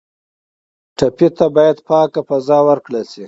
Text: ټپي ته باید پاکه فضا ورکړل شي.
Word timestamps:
ټپي 0.97 1.27
ته 1.37 1.45
باید 1.55 1.77
پاکه 1.87 2.21
فضا 2.29 2.57
ورکړل 2.67 3.03
شي. 3.11 3.19